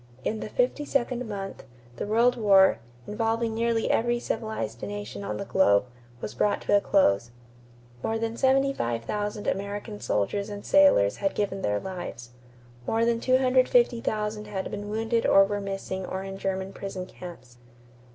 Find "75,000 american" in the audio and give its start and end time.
8.35-9.99